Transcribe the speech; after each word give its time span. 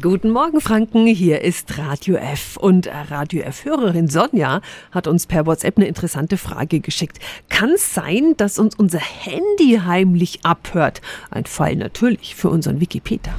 Guten 0.00 0.30
Morgen, 0.30 0.62
Franken. 0.62 1.06
Hier 1.06 1.42
ist 1.42 1.76
Radio 1.76 2.16
F. 2.16 2.56
Und 2.56 2.88
Radio 3.10 3.42
F-Hörerin 3.42 4.08
Sonja 4.08 4.62
hat 4.90 5.06
uns 5.06 5.26
per 5.26 5.44
WhatsApp 5.44 5.76
eine 5.76 5.86
interessante 5.86 6.38
Frage 6.38 6.80
geschickt. 6.80 7.18
Kann 7.50 7.72
es 7.72 7.92
sein, 7.92 8.34
dass 8.38 8.58
uns 8.58 8.74
unser 8.74 9.00
Handy 9.00 9.80
heimlich 9.84 10.40
abhört? 10.44 11.02
Ein 11.30 11.44
Fall 11.44 11.76
natürlich 11.76 12.34
für 12.34 12.48
unseren 12.48 12.80
Wikipedia. 12.80 13.34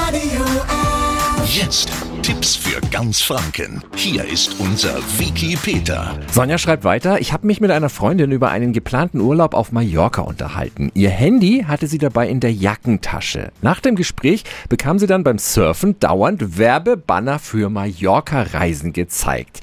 Radio 0.00 0.44
F. 0.44 1.56
Jetzt 1.58 1.90
Tipps 2.26 2.56
für 2.56 2.80
ganz 2.90 3.20
Franken. 3.20 3.84
Hier 3.94 4.24
ist 4.24 4.58
unser 4.58 4.96
Wiki 5.16 5.54
Peter. 5.54 6.18
Sonja 6.32 6.58
schreibt 6.58 6.82
weiter, 6.82 7.20
ich 7.20 7.32
habe 7.32 7.46
mich 7.46 7.60
mit 7.60 7.70
einer 7.70 7.88
Freundin 7.88 8.32
über 8.32 8.50
einen 8.50 8.72
geplanten 8.72 9.20
Urlaub 9.20 9.54
auf 9.54 9.70
Mallorca 9.70 10.22
unterhalten. 10.22 10.90
Ihr 10.94 11.10
Handy 11.10 11.66
hatte 11.68 11.86
sie 11.86 11.98
dabei 11.98 12.28
in 12.28 12.40
der 12.40 12.52
Jackentasche. 12.52 13.52
Nach 13.62 13.78
dem 13.78 13.94
Gespräch 13.94 14.42
bekam 14.68 14.98
sie 14.98 15.06
dann 15.06 15.22
beim 15.22 15.38
Surfen 15.38 16.00
dauernd 16.00 16.58
Werbebanner 16.58 17.38
für 17.38 17.70
Mallorca-Reisen 17.70 18.92
gezeigt. 18.92 19.60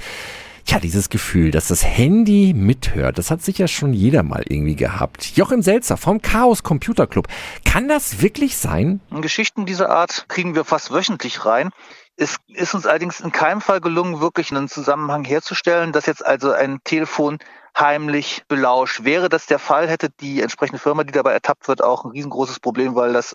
Tja, 0.65 0.79
dieses 0.79 1.09
Gefühl, 1.09 1.51
dass 1.51 1.67
das 1.67 1.83
Handy 1.83 2.53
mithört, 2.55 3.17
das 3.17 3.29
hat 3.29 3.43
sicher 3.43 3.67
schon 3.67 3.91
jeder 3.91 4.23
mal 4.23 4.45
irgendwie 4.47 4.77
gehabt. 4.77 5.35
Joachim 5.35 5.61
Selzer 5.61 5.97
vom 5.97 6.21
Chaos 6.21 6.63
Computer 6.63 7.07
Club. 7.07 7.27
Kann 7.65 7.89
das 7.89 8.21
wirklich 8.21 8.55
sein? 8.55 9.01
Geschichten 9.11 9.65
dieser 9.65 9.89
Art 9.89 10.29
kriegen 10.29 10.55
wir 10.55 10.63
fast 10.63 10.91
wöchentlich 10.91 11.45
rein. 11.45 11.69
Es 12.15 12.37
ist 12.47 12.75
uns 12.75 12.85
allerdings 12.85 13.19
in 13.19 13.31
keinem 13.31 13.61
Fall 13.61 13.81
gelungen, 13.81 14.21
wirklich 14.21 14.51
einen 14.51 14.69
Zusammenhang 14.69 15.23
herzustellen, 15.23 15.91
dass 15.91 16.05
jetzt 16.05 16.25
also 16.25 16.51
ein 16.51 16.79
Telefon 16.83 17.39
heimlich 17.77 18.43
belauscht. 18.47 19.03
Wäre 19.03 19.29
das 19.29 19.47
der 19.47 19.59
Fall, 19.59 19.87
hätte 19.87 20.09
die 20.09 20.41
entsprechende 20.41 20.79
Firma, 20.79 21.03
die 21.03 21.11
dabei 21.11 21.33
ertappt 21.33 21.67
wird, 21.67 21.83
auch 21.83 22.05
ein 22.05 22.11
riesengroßes 22.11 22.59
Problem, 22.59 22.95
weil 22.95 23.13
das 23.13 23.33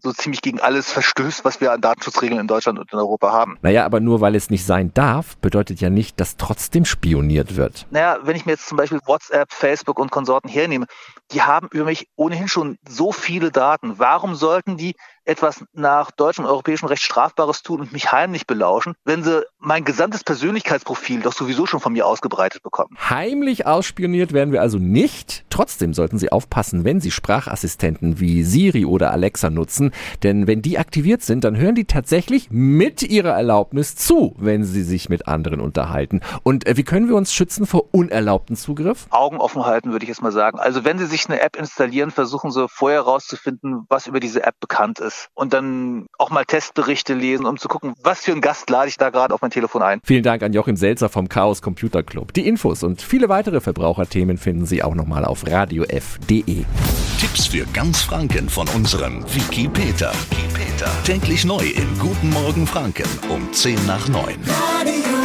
so 0.00 0.12
ziemlich 0.12 0.42
gegen 0.42 0.60
alles 0.60 0.92
verstößt, 0.92 1.44
was 1.44 1.60
wir 1.60 1.72
an 1.72 1.80
Datenschutzregeln 1.80 2.40
in 2.40 2.46
Deutschland 2.46 2.78
und 2.78 2.92
in 2.92 2.98
Europa 2.98 3.32
haben. 3.32 3.58
Naja, 3.62 3.84
aber 3.84 4.00
nur 4.00 4.20
weil 4.20 4.34
es 4.34 4.50
nicht 4.50 4.64
sein 4.64 4.92
darf, 4.94 5.36
bedeutet 5.38 5.80
ja 5.80 5.90
nicht, 5.90 6.20
dass 6.20 6.36
trotzdem 6.36 6.84
spioniert 6.84 7.56
wird. 7.56 7.86
Naja, 7.90 8.18
wenn 8.22 8.36
ich 8.36 8.46
mir 8.46 8.52
jetzt 8.52 8.68
zum 8.68 8.76
Beispiel 8.76 9.00
WhatsApp, 9.06 9.52
Facebook 9.52 9.98
und 9.98 10.10
Konsorten 10.10 10.48
hernehme, 10.48 10.86
die 11.32 11.42
haben 11.42 11.68
über 11.72 11.86
mich 11.86 12.08
ohnehin 12.16 12.48
schon 12.48 12.78
so 12.86 13.10
viele 13.10 13.50
Daten. 13.50 13.98
Warum 13.98 14.34
sollten 14.34 14.76
die 14.76 14.94
etwas 15.28 15.64
nach 15.74 16.10
deutschem 16.10 16.44
und 16.44 16.50
europäischem 16.50 16.88
Recht 16.88 17.02
Strafbares 17.02 17.62
tun 17.62 17.80
und 17.80 17.92
mich 17.92 18.10
heimlich 18.12 18.46
belauschen, 18.46 18.94
wenn 19.04 19.22
sie 19.22 19.44
mein 19.58 19.84
gesamtes 19.84 20.24
Persönlichkeitsprofil 20.24 21.20
doch 21.20 21.34
sowieso 21.34 21.66
schon 21.66 21.80
von 21.80 21.92
mir 21.92 22.06
ausgebreitet 22.06 22.62
bekommen? 22.62 22.96
Heimlich 23.10 23.66
ausspioniert 23.66 24.32
werden 24.32 24.52
wir 24.52 24.62
also 24.62 24.78
nicht. 24.78 25.44
Trotzdem 25.50 25.92
sollten 25.92 26.18
Sie 26.18 26.32
aufpassen, 26.32 26.84
wenn 26.84 27.00
Sie 27.00 27.10
Sprachassistenten 27.10 28.20
wie 28.20 28.42
Siri 28.42 28.86
oder 28.86 29.12
Alexa 29.12 29.50
nutzen, 29.50 29.92
denn 30.22 30.46
wenn 30.46 30.62
die 30.62 30.78
aktiviert 30.78 31.22
sind, 31.22 31.44
dann 31.44 31.56
hören 31.56 31.74
die 31.74 31.84
tatsächlich 31.84 32.48
mit 32.50 33.02
Ihrer 33.02 33.32
Erlaubnis 33.32 33.96
zu, 33.96 34.34
wenn 34.38 34.64
Sie 34.64 34.82
sich 34.82 35.08
mit 35.08 35.28
anderen 35.28 35.60
unterhalten. 35.60 36.20
Und 36.42 36.66
äh, 36.66 36.76
wie 36.76 36.84
können 36.84 37.08
wir 37.08 37.16
uns 37.16 37.34
schützen 37.34 37.66
vor 37.66 37.92
unerlaubten 37.92 38.56
Zugriff? 38.56 39.06
Augen 39.10 39.38
offen 39.38 39.66
halten, 39.66 39.92
würde 39.92 40.04
ich 40.04 40.08
jetzt 40.08 40.22
mal 40.22 40.32
sagen. 40.32 40.58
Also 40.58 40.84
wenn 40.84 40.98
Sie 40.98 41.06
sich 41.06 41.28
eine 41.28 41.40
App 41.40 41.56
installieren, 41.56 42.10
versuchen 42.10 42.50
Sie 42.50 42.66
vorher 42.68 43.04
herauszufinden, 43.04 43.84
was 43.88 44.06
über 44.06 44.20
diese 44.20 44.42
App 44.44 44.54
bekannt 44.60 45.00
ist 45.00 45.17
und 45.34 45.52
dann 45.52 46.06
auch 46.18 46.30
mal 46.30 46.44
Testberichte 46.44 47.14
lesen, 47.14 47.46
um 47.46 47.58
zu 47.58 47.68
gucken, 47.68 47.94
was 48.02 48.20
für 48.20 48.32
ein 48.32 48.40
Gast 48.40 48.70
lade 48.70 48.88
ich 48.88 48.96
da 48.96 49.10
gerade 49.10 49.34
auf 49.34 49.42
mein 49.42 49.50
Telefon 49.50 49.82
ein. 49.82 50.00
Vielen 50.04 50.22
Dank 50.22 50.42
an 50.42 50.52
Joachim 50.52 50.76
Selzer 50.76 51.08
vom 51.08 51.28
Chaos 51.28 51.62
Computer 51.62 52.02
Club. 52.02 52.32
Die 52.34 52.46
Infos 52.46 52.82
und 52.82 53.02
viele 53.02 53.28
weitere 53.28 53.60
Verbraucherthemen 53.60 54.38
finden 54.38 54.66
Sie 54.66 54.82
auch 54.82 54.94
nochmal 54.94 55.24
auf 55.24 55.46
radiof.de. 55.46 56.64
Tipps 57.20 57.46
für 57.46 57.66
ganz 57.72 58.02
Franken 58.02 58.48
von 58.48 58.68
unserem 58.68 59.24
Wiki 59.34 59.68
Peter. 59.68 60.12
Wiki 60.30 60.48
Peter. 60.54 60.90
Täglich 61.04 61.44
neu 61.44 61.64
in 61.64 61.98
Guten 61.98 62.30
Morgen 62.30 62.66
Franken 62.66 63.08
um 63.28 63.52
10 63.52 63.86
nach 63.86 64.08
9. 64.08 64.36
Radio 64.46 65.17